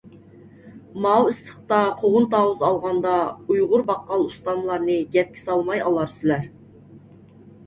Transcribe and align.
ماۋۇ 1.05 1.27
ئىسسىقتا 1.31 1.81
قوغۇن-تاۋۇز 1.99 2.63
ئالغاندا 2.69 3.11
ئۇيغۇر 3.43 3.85
باققال 3.91 4.25
ئۇستاملارنى 4.31 4.97
گەپكە 5.19 5.43
سالماي 5.45 5.85
ئالارسىلەر. 5.91 6.51